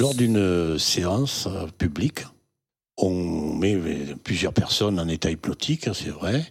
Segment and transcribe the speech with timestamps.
[0.00, 2.20] Lors d'une séance euh, publique,
[2.96, 3.76] on met
[4.22, 6.46] plusieurs personnes en état hypnotique, c'est vrai,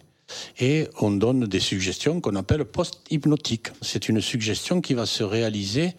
[0.58, 3.68] et on donne des suggestions qu'on appelle post-hypnotiques.
[3.80, 5.94] C'est une suggestion qui va se réaliser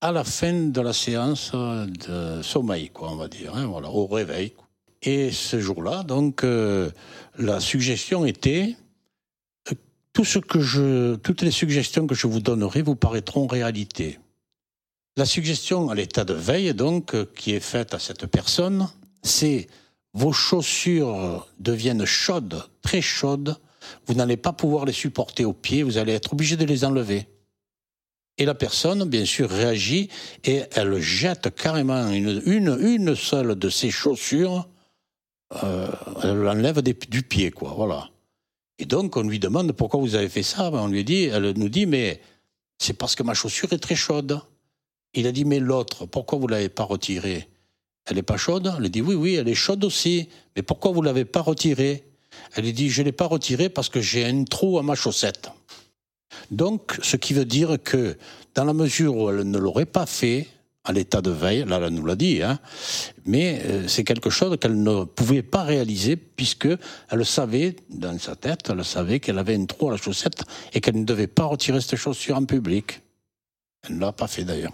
[0.00, 4.06] à la fin de la séance de sommeil, quoi, on va dire, hein, voilà, au
[4.06, 4.52] réveil.
[5.02, 6.90] Et ce jour-là, donc, euh,
[7.38, 8.76] la suggestion était
[9.70, 9.74] euh,
[10.12, 14.18] tout ce que je, toutes les suggestions que je vous donnerai vous paraîtront réalité.
[15.18, 18.88] La suggestion à l'état de veille, donc, euh, qui est faite à cette personne,
[19.24, 19.66] c'est
[20.12, 23.56] vos chaussures deviennent chaudes, très chaudes,
[24.06, 27.26] vous n'allez pas pouvoir les supporter aux pieds, vous allez être obligé de les enlever.
[28.36, 30.08] Et la personne, bien sûr, réagit
[30.44, 34.68] et elle jette carrément une seule de ses chaussures,
[35.64, 35.88] euh,
[36.22, 38.08] elle l'enlève du pied, quoi, voilà.
[38.78, 40.70] Et donc, on lui demande pourquoi vous avez fait ça.
[40.70, 42.20] Ben, on lui dit, elle nous dit, mais
[42.78, 44.40] c'est parce que ma chaussure est très chaude.
[45.14, 47.48] Il a dit, mais l'autre, pourquoi vous l'avez pas retirée?
[48.06, 48.72] Elle n'est pas chaude?
[48.78, 50.28] Elle dit, oui, oui, elle est chaude aussi.
[50.56, 52.04] Mais pourquoi vous l'avez pas retirée?
[52.54, 55.50] Elle dit, je l'ai pas retirée parce que j'ai un trou à ma chaussette.
[56.50, 58.16] Donc, ce qui veut dire que
[58.54, 60.48] dans la mesure où elle ne l'aurait pas fait,
[60.88, 62.58] à l'état de veille, là, elle nous l'a dit, hein,
[63.26, 66.68] mais euh, c'est quelque chose qu'elle ne pouvait pas réaliser puisque
[67.10, 70.80] elle savait, dans sa tête, elle savait qu'elle avait un trou à la chaussette et
[70.80, 73.02] qu'elle ne devait pas retirer cette chaussure en public.
[73.82, 74.72] Elle ne l'a pas fait d'ailleurs.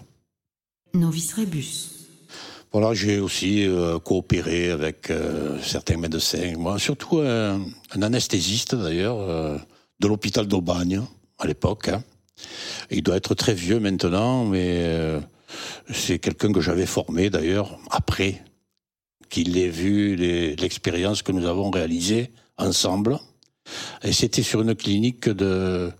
[0.95, 1.91] Novice Rebus.
[2.71, 9.17] Voilà, j'ai aussi euh, coopéré avec euh, certains médecins, moi, surtout un anesthésiste d'ailleurs,
[9.99, 11.01] de l'hôpital d'Aubagne,
[11.39, 11.89] à l'époque.
[11.89, 12.03] Hein.
[12.91, 15.19] Il doit être très vieux maintenant, mais euh,
[15.91, 18.43] c'est quelqu'un que j'avais formé d'ailleurs après
[19.29, 20.15] qu'il ait vu
[20.55, 23.19] l'expérience que nous avons réalisée ensemble.
[24.03, 25.91] Et c'était sur une clinique de,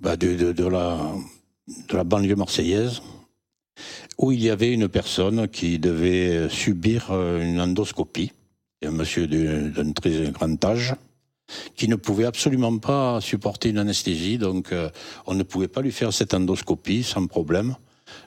[0.00, 0.98] bah de, la,
[1.88, 3.02] de la banlieue marseillaise
[4.18, 8.32] où il y avait une personne qui devait subir euh, une endoscopie,
[8.84, 10.94] un monsieur d'un très grand âge,
[11.76, 14.90] qui ne pouvait absolument pas supporter une anesthésie, donc euh,
[15.26, 17.76] on ne pouvait pas lui faire cette endoscopie sans problème.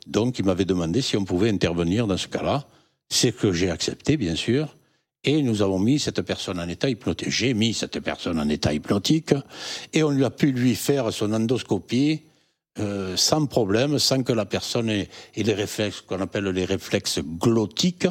[0.08, 2.66] Donc il m'avait demandé si on pouvait intervenir dans ce cas-là.
[3.10, 4.76] C'est que j'ai accepté, bien sûr.
[5.24, 7.30] Et nous avons mis cette personne en état hypnotique.
[7.30, 9.34] J'ai mis cette personne en état hypnotique
[9.92, 12.22] et on a pu lui faire son endoscopie
[12.78, 18.08] euh, sans problème, sans que la personne ait, les réflexes qu'on appelle les réflexes glottiques.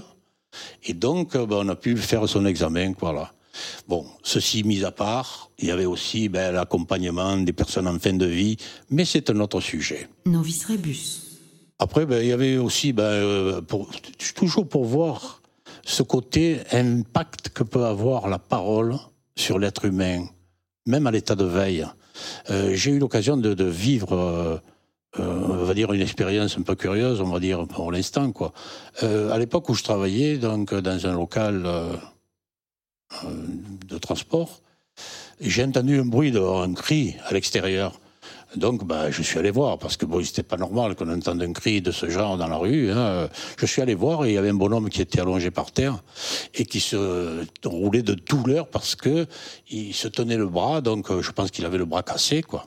[0.84, 3.32] Et donc, euh, ben, on a pu faire son examen, voilà.
[3.86, 8.12] Bon, ceci mis à part, il y avait aussi ben, l'accompagnement des personnes en fin
[8.12, 8.56] de vie,
[8.91, 10.08] mais c'est un autre sujet.
[10.26, 11.28] Novice Rebus.
[11.78, 13.88] Après, ben, il y avait aussi, ben, euh, pour,
[14.34, 15.42] toujours pour voir
[15.84, 18.96] ce côté impact que peut avoir la parole
[19.36, 20.26] sur l'être humain,
[20.86, 21.86] même à l'état de veille.
[22.51, 24.59] Euh, j'ai eu l'occasion de, vivre, euh,
[25.19, 28.33] on va dire, une expérience un peu curieuse, on va dire, pour l'instant.
[28.33, 28.53] quoi.
[29.03, 31.67] à l'époque où je travaillais donc, dans un local
[33.25, 34.61] de transport,
[35.41, 37.99] j'ai entendu un bruit, de, un cri à l'extérieur.
[38.56, 41.53] Donc, bah, je suis allé voir, parce que bon, c'était pas normal qu'on entende un
[41.53, 42.91] cri de ce genre dans la rue.
[42.91, 43.28] Hein.
[43.59, 46.03] Je suis allé voir et il y avait un bonhomme qui était allongé par terre
[46.54, 49.26] et qui se roulait de douleur parce que
[49.70, 52.66] il se tenait le bras, donc euh, je pense qu'il avait le bras cassé, quoi.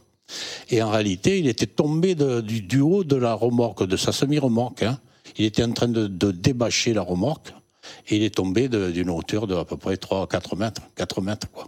[0.69, 4.83] Et en réalité, il était tombé du, haut de la remorque, de sa semi-remorque.
[4.83, 4.99] Hein.
[5.37, 7.53] Il était en train de, débâcher la remorque
[8.07, 11.47] et il est tombé d'une hauteur de à peu près 3 4 mètres, 4 mètres,
[11.51, 11.67] quoi.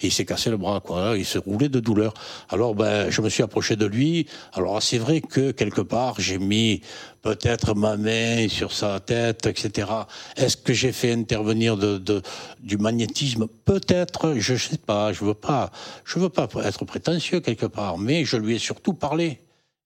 [0.00, 1.14] Il s'est cassé le bras, quoi.
[1.16, 2.14] Il s'est roulé de douleur.
[2.48, 4.26] Alors, ben, je me suis approché de lui.
[4.52, 6.82] Alors, c'est vrai que quelque part, j'ai mis
[7.22, 9.88] peut-être ma main sur sa tête, etc.
[10.36, 12.22] Est-ce que j'ai fait intervenir de, de,
[12.60, 13.46] du magnétisme?
[13.64, 14.34] Peut-être.
[14.38, 15.12] Je sais pas.
[15.12, 15.70] Je veux pas.
[16.04, 17.98] Je veux pas être prétentieux quelque part.
[17.98, 19.38] Mais je lui ai surtout parlé.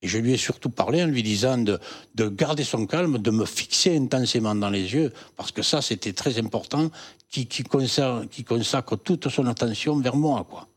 [0.02, 1.80] Et je lui ai surtout parlé en lui disant de,
[2.14, 6.12] de garder son calme, de me fixer intensément dans les yeux, parce que ça, c'était
[6.12, 6.90] très important,
[7.30, 10.46] qui, qui, consacre, toute son attention vers moi.
[10.48, 10.68] quoi.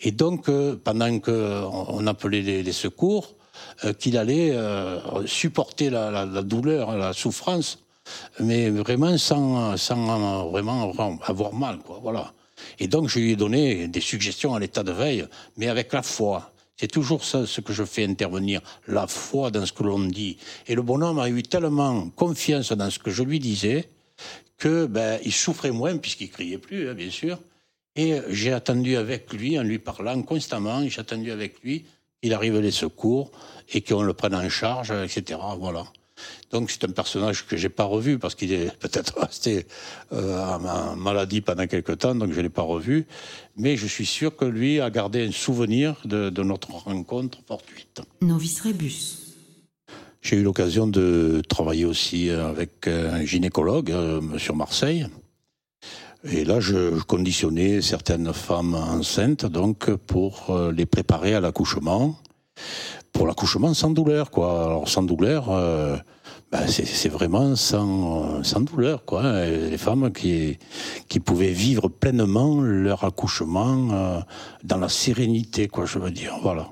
[0.00, 3.34] Et donc, euh, pendant qu'on on appelait les, secours,
[3.84, 7.78] euh, qu'il allait euh, supporter la, la, la, douleur, la souffrance,
[8.40, 10.92] mais vraiment sans, sans vraiment
[11.22, 11.78] avoir mal.
[11.78, 12.32] Quoi, voilà.
[12.78, 16.02] Et donc, je lui ai donné des suggestions à l'état de veille, mais avec la
[16.02, 20.00] foi c'est toujours ça ce que je fais intervenir, la foi dans ce que l'on
[20.00, 20.38] dit.
[20.66, 23.88] Et le bonhomme a eu tellement confiance dans ce que je lui disais
[24.58, 27.38] que ben, il souffrait moins puisqu'il criait plus, hein, bien sûr.
[27.96, 31.84] Et j'ai attendu avec lui, en lui parlant constamment, j'ai attendu avec lui
[32.20, 33.30] qu'il arrive les secours
[33.72, 35.38] et qu'on le prenne en charge, etc.
[35.58, 35.84] Voilà.
[36.50, 39.66] Donc c'est un personnage que j'ai pas revu parce qu'il est peut-être resté
[40.12, 43.06] euh, en maladie pendant quelque temps, donc je l'ai pas revu.
[43.56, 48.02] Mais je suis sûr que lui a gardé un souvenir de, notre rencontre fortuite.
[48.20, 49.20] Novice Rebus.
[50.22, 55.06] J'ai eu l'occasion de travailler aussi avec un gynécologue euh, sur Marseille.
[56.26, 62.18] Et là, je conditionnais certaines femmes enceintes donc pour euh, les préparer à l'accouchement,
[63.14, 64.64] pour l'accouchement sans douleur, quoi.
[64.66, 65.96] Alors sans douleur, euh,
[66.52, 69.46] ben, c'est vraiment sans, sans douleur, quoi.
[69.46, 70.58] Les femmes qui
[71.08, 74.22] qui pouvaient vivre pleinement leur accouchement
[74.62, 75.86] dans la sérénité, quoi.
[75.86, 76.68] Je veux dire, voilà.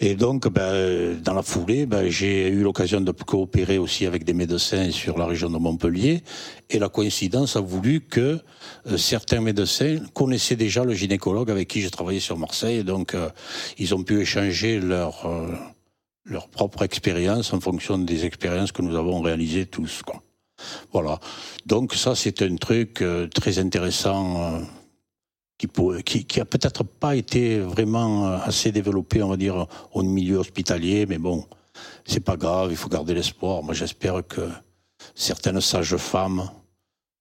[0.00, 4.32] Et donc, ben, dans la foulée, ben, j'ai eu l'occasion de coopérer aussi avec des
[4.32, 6.22] médecins sur la région de Montpellier.
[6.70, 8.38] Et la coïncidence a voulu que
[8.86, 12.84] euh, certains médecins connaissaient déjà le gynécologue avec qui j'ai travaillé sur Marseille.
[12.84, 13.28] Donc, euh,
[13.76, 15.48] ils ont pu échanger leur, euh,
[16.24, 20.02] leur propre expérience en fonction des expériences que nous avons réalisées tous.
[20.04, 20.22] Quoi.
[20.92, 21.18] Voilà.
[21.66, 23.02] Donc ça, c'est un truc
[23.34, 24.60] très intéressant
[25.58, 30.36] qui, qui, a peut-être pas été vraiment euh, assez développé, on va dire, au milieu
[30.36, 31.44] hospitalier, mais bon,
[32.06, 33.62] c'est pas grave, il faut garder l'espoir.
[33.62, 34.48] Moi, j'espère que
[35.14, 36.48] certaines sages femmes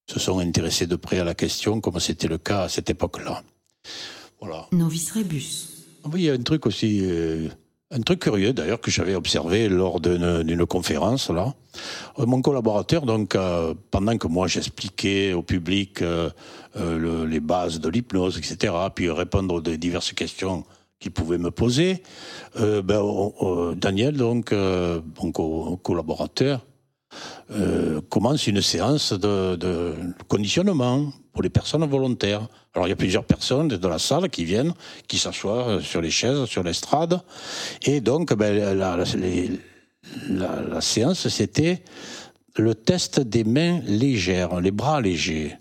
[0.09, 3.43] se sont intéressées de près à la question, comme c'était le cas à cette époque-là.
[4.39, 4.67] Voilà.
[4.71, 5.67] Novice Rebus.
[6.05, 6.99] Oui, il y a un truc aussi.
[7.03, 7.49] Euh,
[7.91, 11.53] un truc curieux d'ailleurs que j'avais observé lors d'une conférence là.
[12.19, 16.29] Euh, mon collaborateur, donc, euh, pendant que moi j'expliquais au public euh,
[16.75, 20.65] les bases de l'hypnose, etc., puis répondre aux diverses questions
[20.99, 22.03] qu'il pouvait me poser,
[22.55, 23.31] ben,
[23.75, 25.31] Daniel, donc, mon
[25.77, 26.66] collaborateur,
[28.09, 29.95] commence une séance de,
[30.27, 32.47] conditionnement pour les personnes volontaires.
[32.73, 34.73] Alors il y a plusieurs personnes de la salle qui viennent,
[35.07, 37.21] qui s'assoient sur les chaises, sur l'estrade,
[37.83, 38.77] et donc ben,
[40.29, 41.83] la, séance c'était
[42.55, 45.55] le test des mains légères, les bras légers.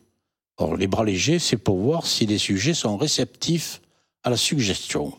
[0.59, 3.83] Or les bras légers, c'est pour voir si les sujets sont réceptifs
[4.25, 5.13] à la suggestion.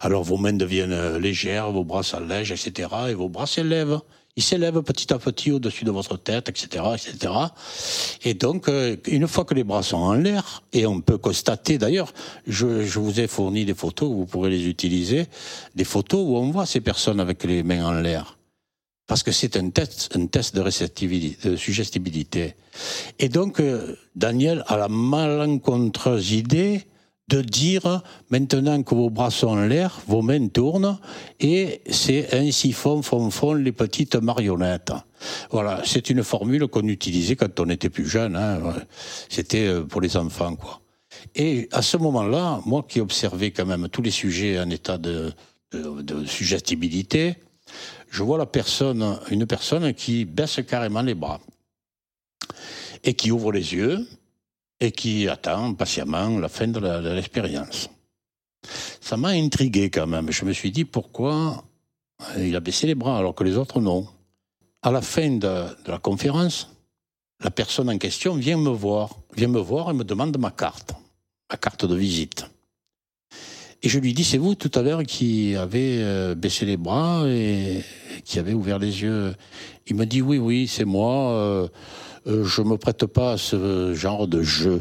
[0.00, 4.00] Alors vos mains deviennent légères, vos bras s'allègent, etc., et vos bras s'élèvent
[4.38, 7.32] il s'élève petit à petit au-dessus de votre tête, etc., etc.
[8.22, 11.76] Et donc, euh, une fois que les bras sont en l'air, et on peut constater,
[11.76, 12.14] d'ailleurs,
[12.46, 12.66] je,
[13.00, 15.26] vous ai fourni des photos, vous pourrez les utiliser,
[15.74, 18.38] des photos où on voit ces personnes avec les mains en l'air.
[19.08, 22.54] Parce que c'est un test, un test de réceptivité, de suggestibilité.
[23.18, 26.86] Et donc, euh, Daniel a la malencontreuse idée
[27.28, 30.98] de dire maintenant que vos bras sont en l'air, vos mains tournent
[31.40, 34.92] et c'est ainsi font, font, font les petites marionnettes.
[35.50, 38.36] Voilà, c'est une formule qu'on utilisait quand on était plus jeune.
[38.36, 38.60] Hein.
[39.28, 40.80] C'était euh, pour les enfants, quoi.
[41.34, 45.32] Et à ce moment-là, moi qui observais quand même tous les sujets en état de,
[45.72, 47.34] de, de suggestibilité,
[48.10, 51.40] je vois la personne, une personne qui baisse carrément les bras
[53.04, 54.06] et qui ouvre les yeux
[54.80, 57.90] et qui attend patiemment la fin de l'expérience.
[59.00, 60.30] Ça m'a intrigué quand même.
[60.30, 61.64] Je me suis dit pourquoi
[62.38, 64.06] il a baissé les bras alors que les autres non?
[64.82, 66.68] À la fin de, la conférence,
[67.42, 70.92] la personne en question vient me voir, vient me voir et me demande ma carte,
[71.50, 72.46] ma carte de visite.
[73.82, 77.22] Et je lui dis, c'est vous tout à l'heure qui avez euh, baissé les bras
[77.28, 77.84] et
[78.24, 79.34] qui avez ouvert les yeux.
[79.86, 81.30] Il me dit, oui, oui, c'est moi.
[81.30, 81.68] Euh,
[82.26, 84.80] euh, je me prête pas à ce genre de jeu.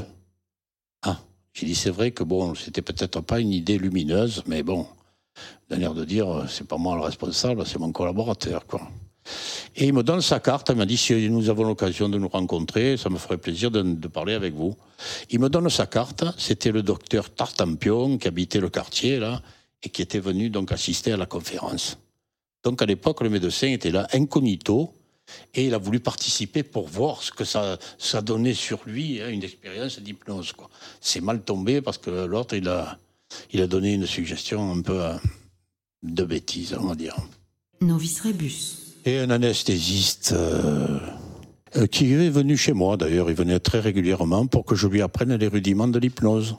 [1.04, 1.20] Ah,
[1.54, 4.88] j'ai dit c'est vrai que bon, c'était peut-être pas une idée lumineuse, mais bon,
[5.70, 8.82] d'un air de dire c'est pas moi le responsable, c'est mon collaborateur, quoi.
[9.76, 12.30] Et il me donne sa carte, il m'a dit si nous avons l'occasion de nous
[12.30, 14.76] rencontrer, ça me ferait plaisir de, de, parler avec vous.
[15.30, 19.42] Il me donne sa carte, c'était le docteur Tartampion qui habitait le quartier là
[19.84, 21.98] et qui était venu donc assister à la conférence.
[22.64, 24.92] Donc à l'époque, le médecin était là incognito,
[25.54, 29.30] et il a voulu participer pour voir ce que ça, ça donnait sur lui, hein,
[29.30, 30.54] une expérience d'hypnose.
[31.02, 32.98] C'est mal tombé parce que l'autre, il a,
[33.52, 35.14] il a donné une suggestion un peu euh,
[36.04, 37.16] de bêtise, on va dire.
[37.82, 38.96] Novice Rebus.
[39.06, 41.00] Et un anesthésiste euh,
[41.76, 45.02] euh, qui est venu chez moi, d'ailleurs, il venait très régulièrement pour que je lui
[45.02, 46.58] apprenne les rudiments de l'hypnose.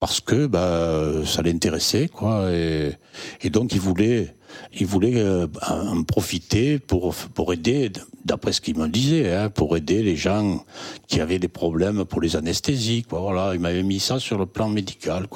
[0.00, 2.50] Parce que bah, ça l'intéressait, quoi.
[2.50, 2.96] Et,
[3.40, 4.34] et donc, il voulait
[4.72, 7.92] il voulait euh, en profiter pour, pour aider,
[8.24, 10.64] d'après ce qu'il me disait, hein, pour aider les gens
[11.08, 13.04] qui avaient des problèmes pour les anesthésies.
[13.10, 15.26] Voilà, il m'avait mis ça sur le plan médical.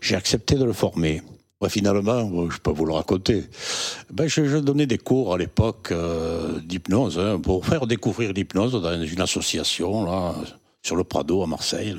[0.00, 1.22] J'ai accepté de le former.
[1.68, 3.44] finalement, je peux vous le raconter.
[4.12, 9.02] Ben, je, donnais des cours à l'époque euh, d'hypnose hein, pour faire découvrir l'hypnose dans
[9.02, 10.34] une association là
[10.82, 11.94] sur le Prado à Marseille.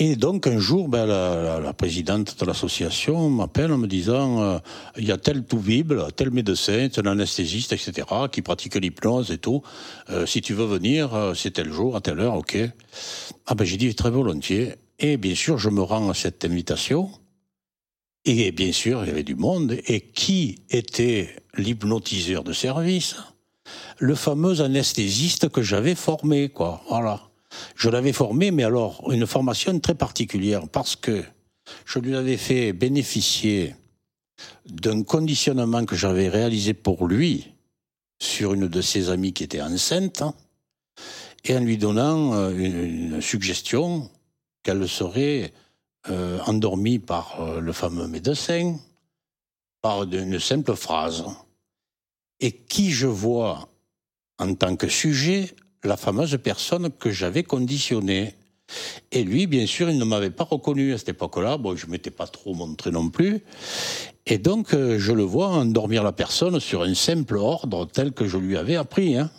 [0.00, 4.58] Et donc un jour, ben, la, la, présidente de l'association m'appelle en me disant euh,
[4.96, 9.38] il y a tel tout bible, tel médecin, tel anesthésiste, etc., qui pratique l'hypnose et
[9.38, 9.60] tout.
[10.10, 12.58] Euh, si tu veux venir, euh, c'est tel jour, à telle heure, ok.
[13.46, 14.74] Ah ben j'ai dit très volontiers.
[15.00, 17.10] Et bien sûr, je me rends à cette invitation.
[18.24, 19.78] Et bien sûr, il y avait du monde.
[19.88, 23.16] Et qui était l'hypnotiseur de service?
[23.98, 26.82] Le fameux anesthésiste que j'avais formé, quoi.
[26.88, 27.27] Voilà.
[27.74, 31.24] Je l'avais formé, mais alors, une formation très particulière, parce que
[31.84, 33.74] je lui avais fait bénéficier
[34.66, 37.52] d'un conditionnement que j'avais réalisé pour lui
[38.20, 40.22] sur une de ses amies qui était enceinte,
[41.44, 44.10] et en lui donnant euh, une, suggestion
[44.62, 45.52] qu'elle serait
[46.08, 48.76] euh, endormie par euh, le fameux médecin,
[49.80, 51.24] par une simple phrase.
[52.40, 53.68] Et qui je vois
[54.38, 58.34] en tant que sujet la fameuse personne que j'avais conditionnée.
[59.12, 61.56] Et lui, bien sûr, il ne m'avait pas reconnu à cette époque-là.
[61.56, 63.40] Bon, je m'étais pas trop montré non plus.
[64.26, 68.26] Et donc, euh, je le vois endormir la personne sur un simple ordre tel que
[68.26, 69.16] je lui avais appris.
[69.16, 69.30] Hein.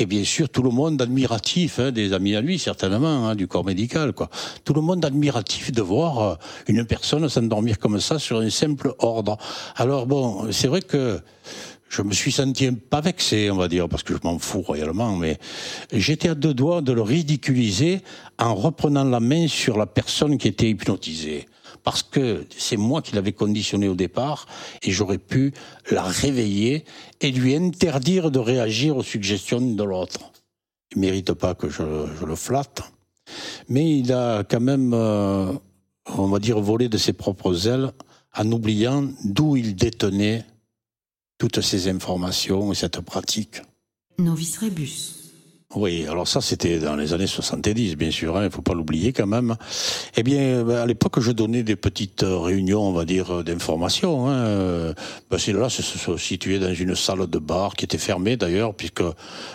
[0.00, 3.48] Et bien sûr, tout le monde admiratif, hein, des amis à lui, certainement, hein, du
[3.48, 4.30] corps médical, quoi.
[4.64, 6.34] Tout le monde admiratif de voir euh,
[6.68, 9.36] une personne s'endormir comme ça sur un simple ordre.
[9.74, 11.20] Alors bon, c'est vrai que
[11.88, 15.16] je me suis senti pas vexé, on va dire, parce que je m'en fous royalement,
[15.16, 15.38] mais
[15.92, 18.02] j'étais à deux doigts de le ridiculiser
[18.38, 21.48] en reprenant la main sur la personne qui était hypnotisée.
[21.84, 24.46] Parce que c'est moi qui l'avais conditionné au départ,
[24.82, 25.54] et j'aurais pu
[25.90, 26.84] la réveiller
[27.20, 30.32] et lui interdire de réagir aux suggestions de l'autre.
[30.94, 32.82] Il mérite pas que je, le flatte,
[33.68, 35.52] mais il a quand même, euh,
[36.16, 37.92] on va dire, volé de ses propres ailes
[38.36, 40.44] en oubliant d'où il détenait
[41.38, 43.62] toutes ces informations et cette pratique.
[44.18, 45.18] Novice Rebus.
[45.74, 48.72] Oui, alors ça c'était dans les années 70, bien sûr, il hein, ne faut pas
[48.72, 49.54] l'oublier quand même.
[50.16, 54.30] Eh bien, à l'époque, je donnais des petites réunions, on va dire, d'information.
[54.30, 54.94] Hein.
[55.30, 59.02] Ben, c'est là, se situait dans une salle de bar qui était fermée d'ailleurs, puisque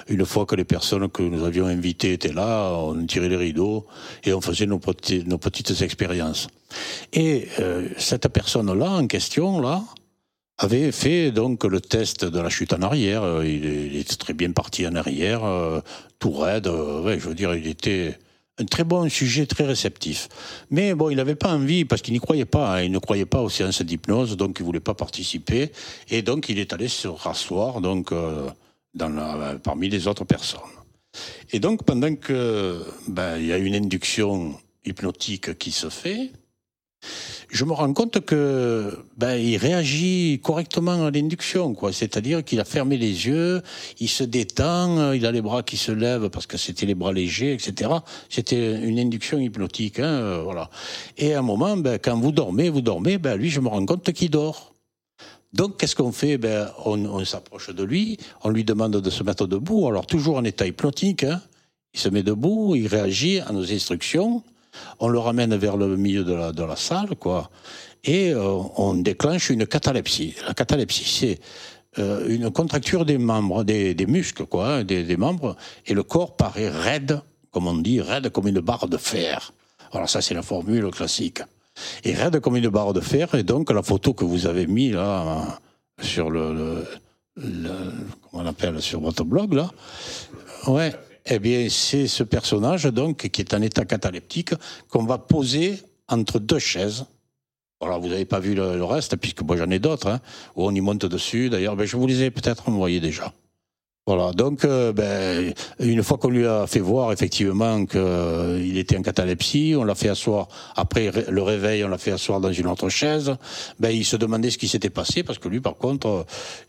[0.08, 3.88] une fois que les personnes que nous avions invitées étaient là, on tirait les rideaux
[4.24, 6.48] et on faisait nos, petites, nos petites expériences.
[7.12, 9.84] Et euh, cette personne-là, en question, là,
[10.58, 13.24] avait fait donc le test de la chute en arrière.
[13.24, 15.82] Euh, il, était très bien parti en arrière, euh,
[16.20, 16.68] tout raide.
[16.68, 18.18] Euh, je veux dire, il était
[18.60, 20.30] un très bon sujet, très réceptif.
[20.70, 22.78] Mais bon, il n'avait pas envie parce qu'il n'y croyait pas.
[22.78, 22.84] Hein.
[22.84, 25.72] il ne croyait pas aux séances d'hypnose, donc il voulait pas participer.
[26.10, 28.14] Et donc il est allé se rasseoir donc
[29.64, 30.62] parmi les autres personnes.
[31.52, 34.56] Et donc pendant que ben, y a une induction
[34.86, 36.32] hypnotique qui se fait,
[37.50, 41.94] je me rends compte que ben, il réagit correctement à l'induction, quoi.
[41.94, 43.62] C'est-à-dire qu'il a fermé les yeux,
[44.00, 47.14] il se détend, il a les bras qui se lèvent parce que c'était les bras
[47.14, 47.92] légers, etc.
[48.30, 50.70] C'était une induction hypnotique, hein, euh, voilà.
[51.18, 53.86] Et à un moment, ben, quand vous dormez, vous dormez, ben, lui, je me rends
[53.86, 54.74] compte qu'il dort.
[55.54, 56.38] Donc, qu'est-ce qu'on fait?
[56.38, 60.44] Ben, On, s'approche de lui, on lui demande de se mettre debout, alors toujours en
[60.44, 61.24] état hypnotique.
[61.24, 61.42] Hein.
[61.94, 64.44] Il se met debout, il réagit à nos instructions
[65.00, 67.50] on le ramène vers le milieu de la, salle, quoi,
[68.04, 68.42] et euh,
[68.78, 70.36] on déclenche une catalepsie.
[70.46, 71.40] La catalepsie, c'est
[72.00, 76.70] euh, une contracture des membres, des, muscles, quoi, hein, des, membres, et le corps paraît
[76.70, 79.54] raide, comme on dit, raide comme une barre de fer.
[79.92, 81.42] Alors ça, c'est la formule classique.
[82.04, 84.90] Et raide comme une barre de fer, et donc la photo que vous avez mis
[84.90, 85.60] là
[86.02, 86.54] sur le,
[87.36, 87.70] le
[88.32, 89.72] comment on appelle sur votre blog là,
[90.68, 90.94] ouais.
[91.26, 94.54] Eh bien, c'est ce personnage, donc, qui est en état cataleptique,
[94.90, 97.06] qu'on va poser entre deux chaises.
[97.82, 100.20] Alors, vous n'avez pas vu le, reste, puisque moi j'en ai d'autres, hein,
[100.56, 101.50] où on y monte dessus.
[101.50, 103.34] D'ailleurs, ben, je vous les ai peut-être envoyés déjà.
[104.06, 108.98] Voilà, donc euh, ben, une fois qu'on lui a fait voir effectivement qu'il euh, était
[108.98, 112.68] en catalepsie, on l'a fait asseoir, après le réveil, on l'a fait asseoir dans une
[112.68, 113.34] autre chaise,
[113.80, 116.24] ben, il se demandait ce qui s'était passé, parce que lui par contre, euh,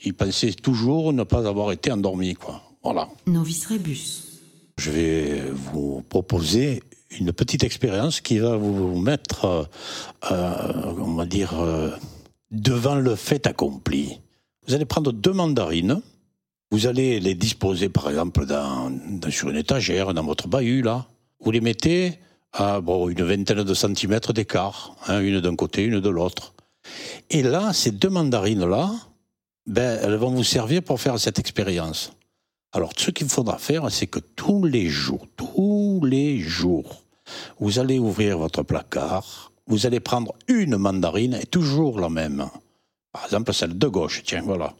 [0.05, 2.35] il pensait toujours ne pas avoir été endormi.
[2.35, 2.63] Quoi.
[2.85, 3.09] Voilà.
[3.27, 4.24] Novice Rebus.
[4.79, 6.83] Je vais vous proposer
[7.19, 9.65] une petite expérience qui va vous mettre, euh,
[10.33, 11.91] euh, on va dire, euh,
[12.51, 14.21] devant le fait accompli.
[14.67, 16.01] Vous allez prendre deux mandarines,
[16.71, 18.47] vous allez les disposer par exemple
[19.31, 21.07] sur une étagère, dans votre bahut là.
[21.41, 22.19] Vous les mettez
[22.53, 26.55] à une vingtaine de centimètres d'écart, hein, une d'un côté, une de l'autre.
[27.31, 28.93] Et là, ces deux mandarines-là,
[29.67, 32.13] ben, elles vont vous servir pour faire cette expérience.
[32.75, 37.05] Alors, ce qu'il faudra faire, c'est que tous les jours, tous les jours,
[37.61, 42.49] vous allez ouvrir votre placard, vous allez prendre une mandarine et toujours la même.
[43.13, 44.75] Par exemple, celle de gauche, tiens, voilà.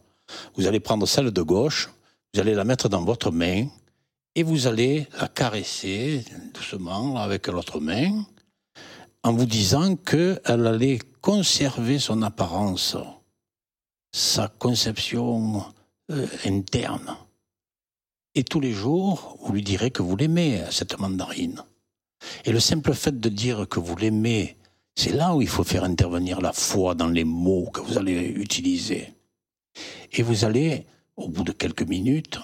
[0.57, 1.89] Vous allez prendre celle de gauche,
[2.33, 3.69] vous allez la mettre dans votre main
[4.35, 8.25] et vous allez la caresser doucement avec l'autre main
[9.23, 12.97] en vous disant qu'elle allait conserver son apparence,
[14.11, 15.65] sa conception
[16.11, 17.17] euh, interne.
[18.35, 21.63] Et tous les jours, vous lui direz que vous l'aimez, cette mandarine.
[22.45, 24.57] Et le simple fait de dire que vous l'aimez,
[24.97, 28.29] C'est là où il faut faire intervenir la foi dans les mots que vous allez
[28.29, 29.13] utiliser.
[30.13, 30.87] Et vous allez,
[31.17, 32.39] au bout de quelques minutes,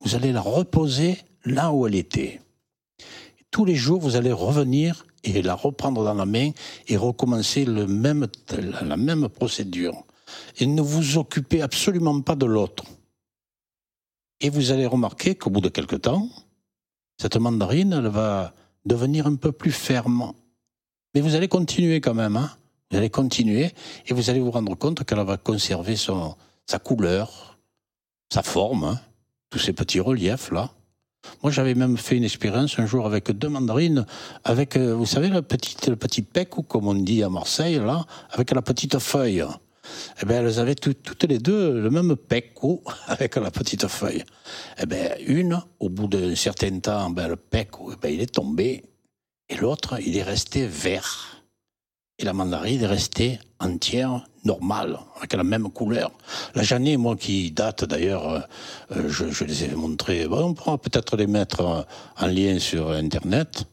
[0.00, 2.40] vous allez la reposer là où elle était.
[3.52, 6.50] Tous les jours, vous allez revenir et la reprendre dans la main
[6.88, 7.86] et recommencer la
[8.96, 10.04] même procédure.
[10.58, 12.84] Et ne vous occupez absolument pas de l'autre.
[14.42, 16.28] Et vous allez remarquer qu'au bout de quelque temps,
[17.18, 18.52] cette mandarine, elle va
[18.84, 20.32] devenir un peu plus ferme.
[21.14, 22.36] Mais vous allez continuer quand même.
[22.36, 22.50] Hein
[22.92, 23.70] vous allez continuer
[24.06, 27.58] et vous allez vous rendre compte qu'elle va conserver son, sa couleur,
[28.30, 29.00] sa forme, hein,
[29.48, 30.70] tous ces petits reliefs là.
[31.42, 34.04] Moi, j'avais même fait une expérience un jour avec deux mandarines,
[34.42, 37.76] avec, euh, vous savez, le petit, le petit pec, ou comme on dit à Marseille,
[37.76, 39.44] là, avec la petite feuille.
[40.22, 44.24] Eh bien, elles avaient toutes les deux le même pecco avec la petite feuille.
[44.80, 48.34] Eh bien, une, au bout d'un certain temps, ben, le pecco, eh ben, il est
[48.34, 48.84] tombé,
[49.48, 51.42] et l'autre, il est resté vert.
[52.18, 56.10] Et la mandarine est restée entière, normale, avec la même couleur.
[56.54, 58.40] La Jeannet, moi, qui date d'ailleurs, euh,
[58.96, 61.86] euh, je, les ai montrés, on pourra peut-être les mettre
[62.18, 63.64] en lien sur Internet.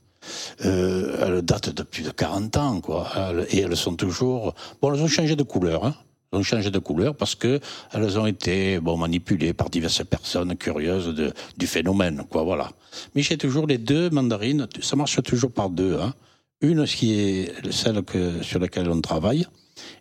[0.65, 3.09] Euh, elles datent de plus de 40 ans, quoi.
[3.49, 4.53] et elles sont toujours.
[4.81, 5.95] Bon, elles ont changé de couleur, hein.
[6.31, 7.59] Ont changé de couleur parce que
[7.91, 12.43] elles ont été bon manipulées par diverses personnes curieuses de, du phénomène, quoi.
[12.43, 12.71] Voilà.
[13.15, 14.67] Mais j'ai toujours les deux mandarines.
[14.81, 15.97] Ça marche toujours par deux.
[15.99, 16.13] Hein.
[16.61, 19.47] Une qui est celle que, sur laquelle on travaille,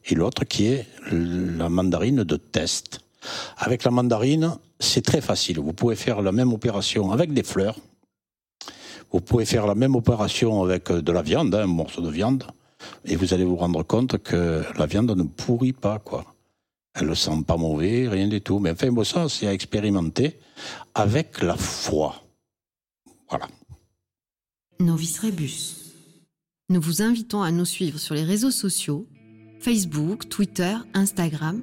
[0.06, 3.00] et l'autre qui est la mandarine de test.
[3.56, 5.61] Avec la mandarine, c'est très facile.
[5.61, 7.76] Vous pouvez faire la même opération avec des fleurs.
[9.12, 12.44] Vous pouvez faire la même opération avec de la viande, hein, un morceau de viande,
[13.04, 16.35] et vous allez vous rendre compte que la viande ne pourrit pas, quoi.
[16.95, 18.59] Elle ne sent pas mauvais, rien du tout.
[18.59, 20.37] Mais enfin, bon, ça, c'est à expérimenter
[20.95, 22.23] avec la foi.
[23.28, 23.49] Voilà.
[24.80, 25.75] Novice Rebus.
[26.71, 29.07] Nous vous invitons à nous suivre sur les réseaux sociaux
[29.61, 31.62] Facebook, Twitter, Instagram,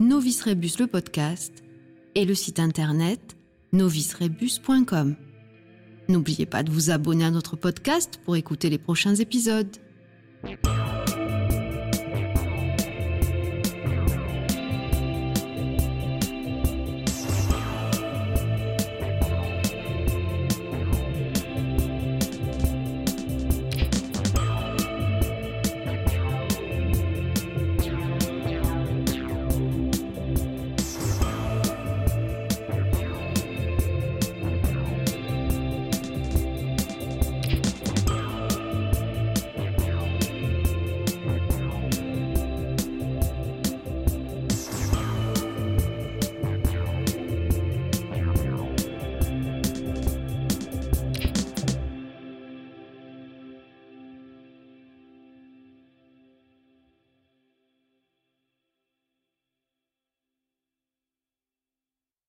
[0.00, 1.52] Novice Rebus le podcast
[2.14, 3.36] et le site internet
[3.72, 5.16] novicerebus.com.
[6.08, 9.76] N'oubliez pas de vous abonner à notre podcast pour écouter les prochains épisodes.
[10.42, 10.87] Thank you.